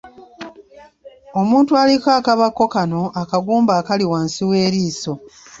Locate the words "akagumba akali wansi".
3.21-4.41